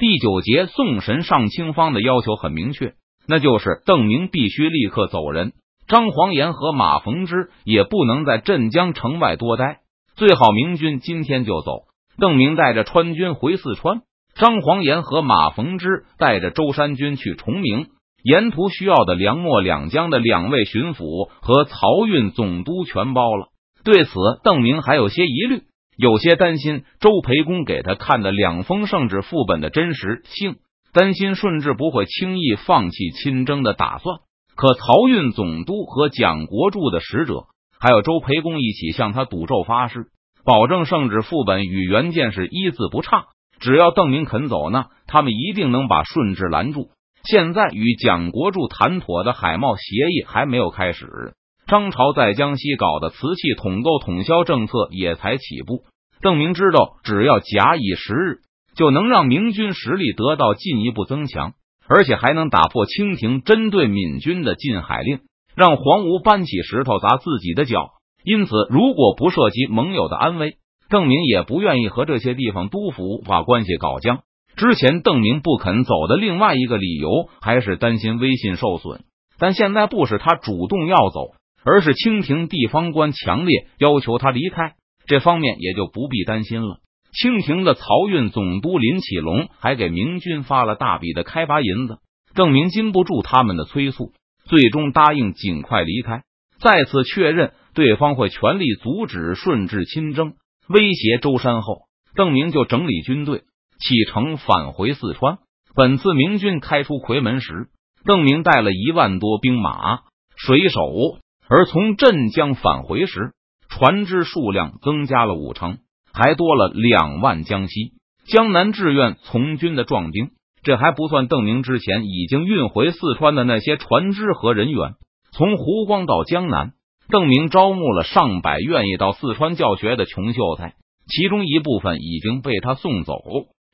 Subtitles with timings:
[0.00, 2.94] 第九节，送神上清方的要求很明确，
[3.28, 5.52] 那就是邓明必须立刻走人，
[5.86, 9.80] 张黄岩和马逢之也不能在镇江城外多待，
[10.16, 11.82] 最好明军今天就走。
[12.18, 14.00] 邓明带着川军回四川，
[14.34, 17.88] 张黄岩和马逢之带着舟山军去崇明。
[18.22, 23.48] 沿途需要的粮秣两江的两位巡抚和漕运总督全包了。
[23.84, 24.12] 对此，
[24.44, 25.64] 邓明还有些疑虑，
[26.00, 30.56] 有些担心周培公给他看的两封圣旨副本的真实性，
[30.94, 34.20] 担心顺治不会轻易放弃亲征的打算。
[34.56, 40.06] 可漕运总督和蒋国柱的使者，还有周培公一起向他赌咒发誓，
[40.42, 43.26] 保证圣旨副本与原件是一字不差。
[43.58, 46.88] 只要邓明肯走呢，他们一定能把顺治拦住。
[47.24, 51.34] 现在与蒋国柱谈妥的海贸协议还没有开始，
[51.70, 55.84] 张朝在江西搞的瓷器统购统销政策也才起步。
[56.20, 58.38] 邓明知道，只要假以时日，
[58.74, 61.52] 就能让明军实力得到进一步增强，
[61.86, 65.20] 而且还能打破清廷针对闽军的禁海令，
[65.54, 67.90] 让黄吴搬起石头砸自己的脚。
[68.24, 70.56] 因此，如果不涉及盟友的安危，
[70.88, 74.22] 邓明也不愿意和这些地方督府把关系搞僵。
[74.56, 79.04] 之前邓明不肯走的另外一个理由，还是担心威信受损。
[79.38, 81.30] 但现在不是他主动要走，
[81.64, 84.74] 而是清廷地方官强烈要求他离开，
[85.06, 86.78] 这方面也就不必担心了。
[87.12, 91.98] 清廷的漕运总督林启龙还给明军发了大笔的开拔银子，
[92.34, 94.12] 邓明禁不住他们的催促，
[94.44, 96.22] 最终答应尽快离开。
[96.60, 100.34] 再次确认对方会全力阻止顺治亲征，
[100.68, 101.82] 威胁舟山后，
[102.14, 103.42] 邓明就整理军队。
[103.80, 105.38] 启程返回四川。
[105.74, 107.68] 本次明军开出夔门时，
[108.04, 110.00] 邓明带了一万多兵马、
[110.36, 111.18] 水手；
[111.50, 113.32] 而从镇江返回时，
[113.68, 115.78] 船只数量增加了五成，
[116.12, 117.94] 还多了两万江西、
[118.28, 120.30] 江南志愿从军的壮丁。
[120.62, 124.92] 这还不算邓明之前已经运回四川的那些船只和人员。
[125.32, 126.72] 从湖光到江南，
[127.08, 130.74] 邓明招募了上百愿意到四川教学的穷秀才，
[131.08, 133.14] 其中一部分已经被他送走。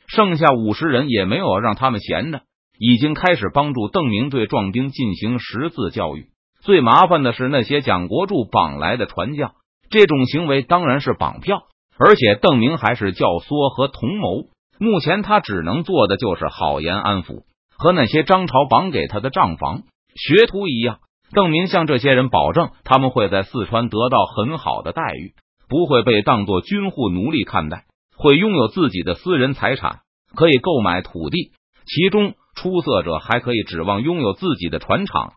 [0.07, 2.41] 剩下五十人也没有让他们闲着，
[2.79, 6.29] 已经开始帮助邓明对壮丁进行识字教育。
[6.63, 9.53] 最麻烦的是那些蒋国柱绑来的船匠，
[9.91, 11.63] 这种行为当然是绑票，
[11.99, 14.49] 而且邓明还是教唆和同谋。
[14.79, 17.45] 目前他只能做的就是好言安抚，
[17.79, 19.85] 和那些张朝绑给他的账房
[20.15, 20.99] 学徒一样。
[21.33, 25.35] 邓明向这些人保证，他们会在四川得到很好的待遇，
[25.69, 27.85] 不会被当作军户奴隶看待。
[28.17, 30.01] 会拥有自己的私人财产，
[30.35, 31.53] 可以购买土地，
[31.85, 35.33] 其中出色者还可以指望拥有自己的船厂，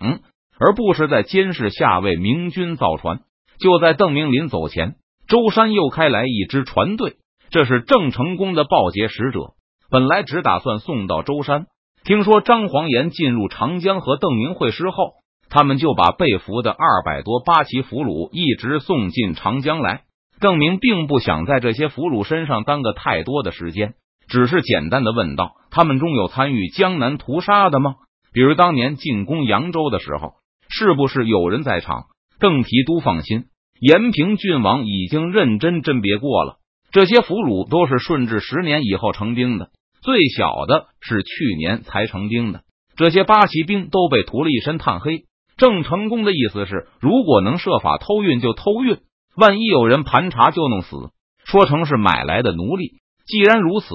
[0.60, 3.22] 而不是在监视下为明军造船。
[3.60, 4.96] 就在邓明临走前，
[5.28, 7.16] 舟山又开来一支船队，
[7.50, 9.54] 这是郑成功的报捷使者。
[9.90, 11.66] 本来只打算送到舟山，
[12.04, 15.14] 听说张黄岩进入长江和邓明会师后，
[15.50, 20.04] 他们就把被俘的二百多八旗俘虏一直送进长江来。
[20.40, 23.96] 邓明并不想在这些俘虏身上耽搁太多的时间，
[24.30, 27.96] 只是简单的问道：“他们中有参与江南屠杀的吗？
[28.32, 30.36] 比如当年进攻扬州的时候，
[30.70, 32.06] 是不是有人在场？”
[32.40, 33.46] 邓提督放心，
[33.82, 36.56] 延平郡王已经认真甄别过了，
[36.92, 39.72] 这些俘虏都是顺治十年以后成兵的，
[40.02, 42.62] 最小的是去年才成兵的。
[42.96, 45.26] 这些八旗兵都被涂了一身炭黑。
[45.58, 49.00] 郑成功的意思是，如果能设法偷运，就偷运。
[49.36, 50.96] 万一有人盘查，就弄死，
[51.44, 52.94] 说成是买来的奴隶。
[53.26, 53.88] 既然如此，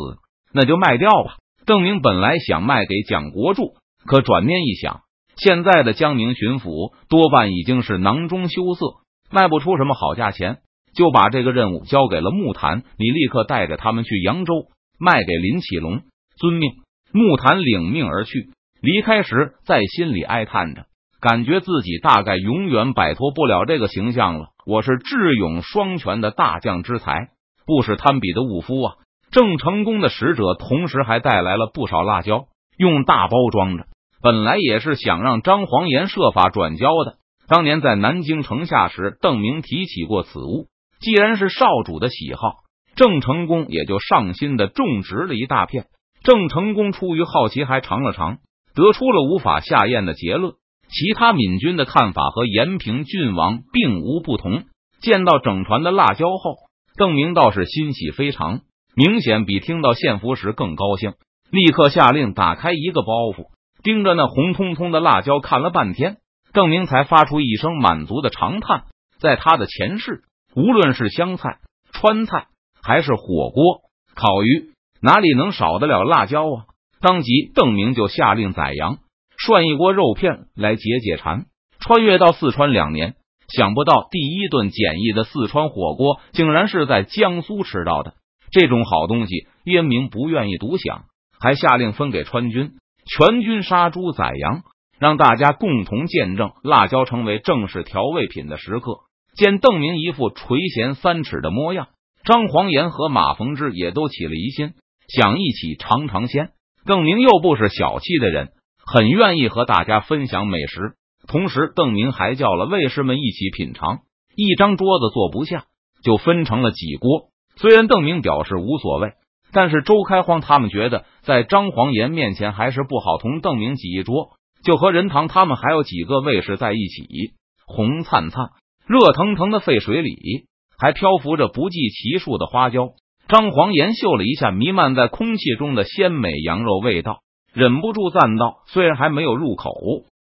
[0.53, 1.37] 那就卖掉吧。
[1.65, 3.75] 邓明本来想卖给蒋国柱，
[4.05, 5.01] 可转念一想，
[5.37, 8.87] 现在的江宁巡抚多半已经是囊中羞涩，
[9.31, 10.59] 卖不出什么好价钱，
[10.95, 12.83] 就把这个任务交给了木坛。
[12.99, 14.53] 你立刻带着他们去扬州，
[14.99, 16.03] 卖给林启龙。
[16.37, 16.71] 遵命。
[17.13, 18.51] 木坛领命而去。
[18.81, 20.87] 离开时，在心里哀叹着，
[21.21, 24.49] 感觉自己大概永远摆脱不了这个形象了。
[24.67, 27.29] 我是智勇双全的大将之才，
[27.67, 28.95] 不是贪比的武夫啊！
[29.31, 32.47] 郑成功的使者同时还带来了不少辣椒，
[32.77, 33.87] 用大包装着。
[34.25, 37.17] 本来也是想让张黄岩设法转交的。
[37.47, 40.69] 当年在南京城下时，邓明提起过此物。
[40.99, 42.55] 既然是少主的喜好，
[42.97, 45.89] 郑成功也就上心的种植了一大片。
[46.23, 48.39] 郑成功出于好奇，还尝了尝，
[48.75, 50.55] 得出了无法下咽的结论。
[50.89, 54.63] 其他闽军的看法和延平郡王并无不同。
[55.03, 56.55] 见到整船的辣椒后，
[56.97, 58.61] 邓明倒是欣喜非常，
[58.97, 61.13] 明显比听到献俘时更高兴。
[61.51, 63.49] 立刻下令打开一个包袱，
[63.85, 66.17] 盯着那红彤彤的辣椒看了半天，
[66.55, 68.85] 邓明才发出一声满足的长叹。
[69.19, 70.23] 在他的前世，
[70.57, 71.59] 无论是湘菜、
[71.93, 72.47] 川菜，
[72.83, 73.83] 还是火锅、
[74.15, 74.71] 烤鱼，
[75.03, 76.65] 哪里能少得了辣椒啊？
[76.99, 78.97] 当即邓明就下令宰羊，
[79.37, 81.45] 涮一锅肉片来解解馋。
[81.79, 83.17] 穿越到四川两年，
[83.49, 88.15] 想不到第一顿简易的四川火锅竟然是在江苏吃到的。
[88.51, 91.05] 这种好东西，渊明不愿意独享，
[91.39, 92.73] 还下令分给川军，
[93.07, 94.63] 全军杀猪宰羊，
[94.99, 99.01] 让大家共同见证辣椒成为正式调味品的时刻。
[99.37, 101.89] 见邓明一副垂涎三尺的模样，
[102.25, 104.75] 张黄岩和马逢之也都起了疑心，
[105.09, 106.51] 想一起尝尝鲜。
[106.87, 108.53] 邓明又不是小气的人，
[108.85, 110.95] 很愿意和大家分享美食。
[111.27, 114.01] 同时，邓明还叫了卫士们一起品尝。
[114.37, 115.65] 一张桌子坐不下，
[116.03, 117.31] 就分成了几锅。
[117.57, 119.13] 虽然邓明表示无所谓，
[119.55, 124.33] 但是周开荒他们觉得在张黄岩面前还是不好同邓明挤一桌，
[124.65, 127.35] 就和任堂他们还有几个卫士在一起。
[127.67, 128.51] 红灿灿、
[128.87, 130.47] 热腾腾的沸水里，
[130.79, 132.89] 还漂浮着不计其数的花椒。
[133.29, 137.21] 张黄岩嗅了一下弥漫在空气中的鲜美羊肉味道，
[137.55, 139.73] 忍不住赞道：“虽然还没有入口。”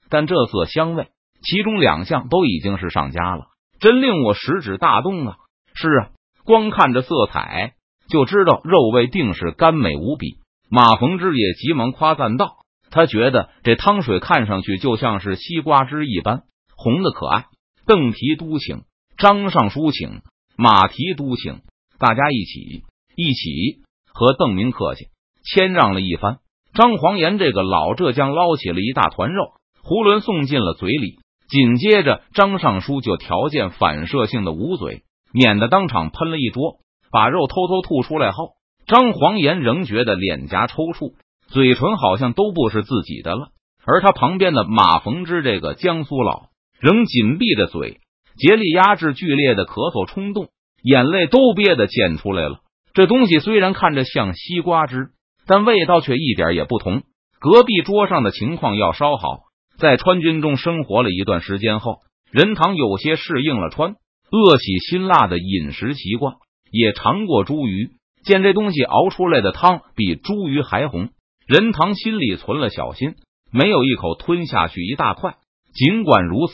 [0.10, 1.10] 但这色香味，
[1.44, 3.48] 其中两项都已经是上佳了，
[3.82, 5.36] 真令我食指大动啊！
[5.76, 6.10] 是啊，
[6.46, 7.74] 光看着色彩
[8.10, 10.38] 就知道肉味定是甘美无比。
[10.70, 12.58] 马逢之也急忙夸赞道
[12.92, 16.44] ：“他觉得这汤水看上去就像是西瓜汁一般
[16.76, 17.46] 红的可爱。”
[17.86, 18.82] 邓提督请，
[19.18, 20.22] 张尚书请，
[20.58, 21.62] 马提督请，
[22.00, 22.84] 大家一起
[23.16, 23.84] 一起
[24.14, 25.06] 和邓明客气
[25.46, 26.40] 谦让了一番。
[26.74, 29.54] 张黄岩这个老浙江捞起了一大团肉。
[29.84, 36.80] 囫囵送进了嘴里，紧接着张尚书就条件反射性的捂嘴，免得当场喷了一桌，
[37.12, 38.52] 把肉偷偷吐出来后，
[38.86, 41.14] 张黄岩仍觉得脸颊抽搐，
[41.48, 43.50] 嘴唇好像都不是自己的了。
[43.86, 46.48] 而他旁边的马逢之这个江苏佬
[46.80, 48.00] 仍紧闭着嘴，
[48.38, 50.50] 竭力压制剧烈的咳嗽冲动，
[50.84, 52.60] 眼泪都憋得溅出来了。
[52.94, 55.10] 这东西虽然看着像西瓜汁，
[55.46, 57.04] 但味道却一点也不同。
[57.40, 59.40] 隔壁桌上的情况要稍好。
[59.78, 62.00] 在川军中生活了一段时间后，
[62.32, 66.34] 任堂有些适应了川恶喜辛辣的饮食习惯，
[66.72, 67.92] 也尝过茱萸。
[68.24, 71.10] 见这东西熬出来的汤比茱萸还红，
[71.48, 73.16] 任堂心里存了小心，
[73.52, 75.36] 没有一口吞下去一大块。
[75.74, 76.54] 尽管如此，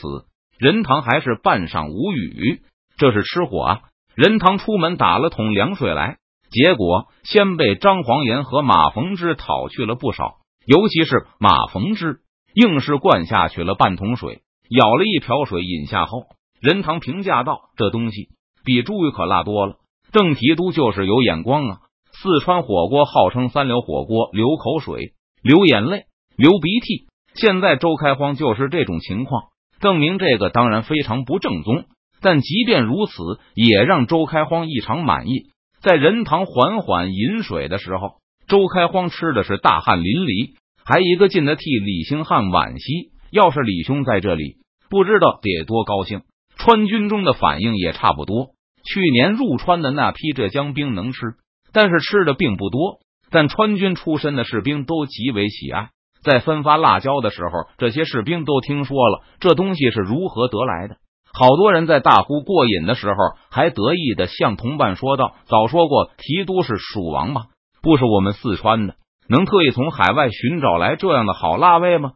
[0.58, 2.60] 任堂还是半晌无语。
[2.96, 3.80] 这是吃货啊！
[4.14, 6.18] 任堂出门打了桶凉水来，
[6.50, 12.20] 结果先被张黄岩和马逢之讨去了不少，尤其是马逢之。
[12.54, 16.26] 硬是灌下去了半桶水，舀了一瓢水饮下后，
[16.60, 18.28] 任堂评价道：“这东西
[18.64, 19.78] 比茱萸可辣多了。”
[20.14, 21.78] 郑提督就是有眼光啊！
[22.12, 25.12] 四川火锅号称三流火锅，流口水、
[25.42, 26.04] 流眼泪、
[26.36, 27.08] 流鼻涕。
[27.34, 29.46] 现在周开荒就是这种情况，
[29.80, 31.86] 证明这个当然非常不正宗。
[32.20, 35.46] 但即便如此，也让周开荒异常满意。
[35.82, 40.54] 在仁堂缓缓饮水的时候，周开荒吃的是大汗淋漓。
[40.84, 44.58] 还一个劲的替李兴汉惋惜，要是李兄在这里，
[44.88, 46.22] 不知道得多高兴。
[46.56, 48.53] 川军中的反应也差不多。
[48.84, 51.34] 去年入川的那批浙江兵能吃，
[51.72, 53.00] 但是吃的并不多。
[53.30, 55.90] 但川军出身的士兵都极为喜爱。
[56.22, 60.96] 在分发辣椒的时候，这些士兵都听说了这东西是如何得来的。
[61.32, 63.14] 好多人在大呼过瘾的时候，
[63.50, 67.46] 还得意的向同伴说道：“早说过提督是蜀王吗？
[67.82, 68.94] 不是我们四川的。”
[69.28, 72.12] 能特意从海外寻找来这样的好辣味吗？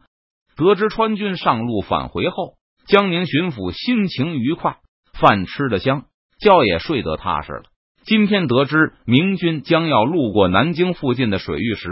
[0.55, 2.53] 得知川军上路返回后，
[2.85, 4.77] 江宁巡抚心情愉快，
[5.19, 6.05] 饭吃得香，
[6.39, 7.63] 觉也睡得踏实了。
[8.05, 11.89] 今天得知明军将要路过南京附近的水域时，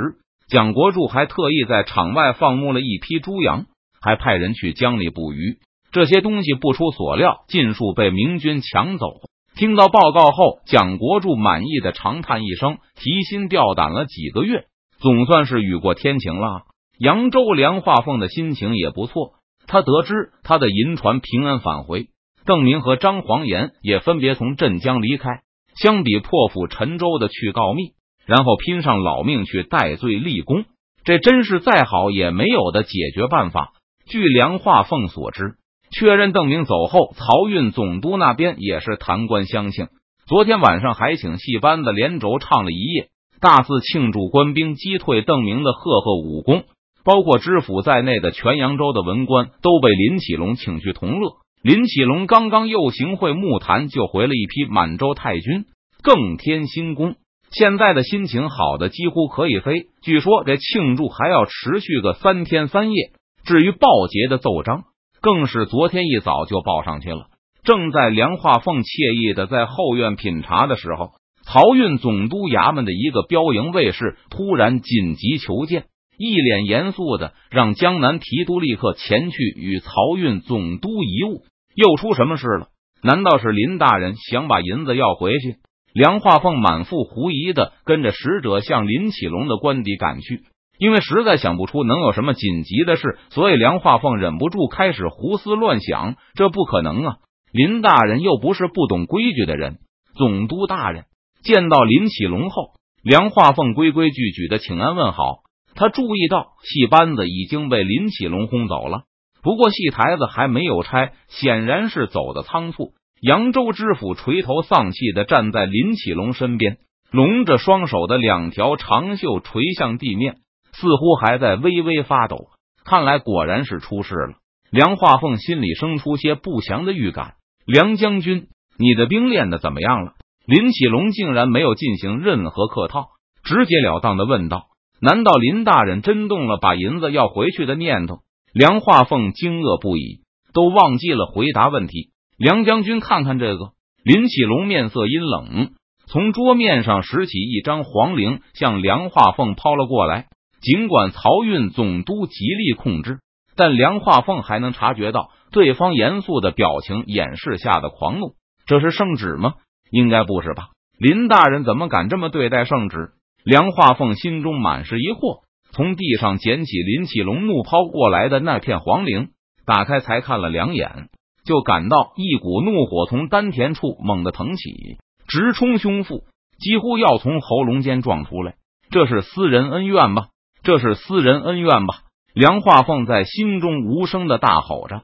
[0.49, 3.65] 蒋国柱还特意在场外放牧了一批猪羊，
[4.01, 5.57] 还派人去江里捕鱼。
[5.91, 9.07] 这些东西不出所料，尽数被明军抢走。
[9.55, 14.65] 听到报告后，蒋国柱满意的长叹一声：“提心吊胆了几个月。”
[14.99, 16.63] 总算是雨过天晴了。
[16.99, 19.33] 扬州梁化凤的心情也不错。
[19.67, 22.07] 他得知他的银船平安返回，
[22.47, 25.41] 邓明和张黄岩也分别从镇江离开。
[25.75, 27.91] 相比破釜沉舟的去告密，
[28.25, 30.65] 然后拼上老命去戴罪立功，
[31.03, 33.73] 这真是再好也没有的解决办法。
[34.09, 35.57] 据梁化凤所知，
[35.91, 39.89] 确认邓明走后，漕运总督那边也是弹冠相庆。
[40.27, 43.09] 昨天晚上还请戏班子连轴唱了一夜。
[43.39, 46.63] 大肆庆祝官兵击退邓明的赫赫武功，
[47.03, 51.33] 包括知府在内的全扬州的文官都被林启龙请去同乐。
[51.61, 55.65] 林启龙刚刚又行会木坛就回了一批满洲太君，
[56.01, 57.15] 更添新功，
[57.51, 59.87] 现在的心情好的几乎可以飞。
[60.01, 63.11] 据说这庆祝还要持续个三天三夜。
[63.45, 64.83] 至于报捷的奏章，
[65.21, 67.27] 更是昨天一早就报上去了。
[67.63, 71.11] 正在梁化凤惬意的在后院品茶的时候。
[71.49, 75.85] 漕运总督衙门的一个标营卫士突然紧急求见，
[76.17, 81.43] 一脸严肃的让江南提督立刻前去与漕运总督一晤。
[81.75, 82.69] 又出什么事了？
[83.03, 85.57] 难道是林大人想把银子要回去？
[85.93, 90.43] 梁化凤满腹狐疑的跟着使者向林启龙的官邸赶去，
[90.79, 96.15] 因为实在想不出能有什么紧急的事，所以梁化凤忍不住开始胡思乱想。
[96.33, 97.17] 这不可能啊！
[97.51, 99.77] 林大人又不是不懂规矩的人。
[100.15, 101.05] 总督大人
[101.43, 105.46] 见到林启龙后，梁化凤规规矩矩的请安问好。
[105.77, 109.03] 他注意到戏班子已经被林启龙轰走了。
[109.41, 112.91] 不过戏台子还没有拆，显然是走的仓促。
[113.21, 116.77] 扬州知府垂头丧气的站在林启龙身边，
[117.11, 120.37] 拢着双手的两条长袖垂向地面，
[120.73, 122.47] 似乎还在微微发抖。
[122.83, 124.33] 看来果然是出事了。
[124.69, 127.35] 梁化凤心里生出些不祥的预感。
[127.65, 130.13] 梁将军，你的兵练的怎么样了？
[130.45, 133.07] 林启龙竟然没有进行任何客套，
[133.43, 134.67] 直截了当的问道
[134.99, 138.19] ：“难道林大人真动了把银子要回去的念头？”
[138.53, 140.21] 梁化凤惊愕不已，
[140.53, 142.09] 都忘记了回答问题。
[142.37, 143.71] 梁将军，看看这个。
[144.03, 145.71] 林启龙面色阴冷，
[146.07, 150.27] 从桌面上拾起一张黄绫，向梁化凤抛了过来。
[150.61, 153.19] 尽管漕运总督极力控制，
[153.55, 158.31] 但梁化凤还能察觉到对方严肃的表情掩饰下的狂怒。
[158.65, 159.53] 这是圣旨吗？
[159.91, 160.69] 应该不是吧？
[160.97, 163.11] 林大人怎么敢这么对待圣旨？
[163.47, 165.43] 梁化凤心中满是疑惑。
[165.71, 169.29] 从地上捡起林启龙怒抛过来的那片黄绫，
[169.65, 171.07] 打开才看了两眼，
[171.45, 174.97] 就感到一股怒火从丹田处猛地腾起，
[175.29, 176.25] 直冲胸腹，
[176.59, 178.55] 几乎要从喉咙间撞出来。
[178.89, 180.27] 这是私人恩怨吧？
[180.61, 181.99] 这是私人恩怨吧？
[182.33, 185.03] 梁化凤在心中无声的大吼着。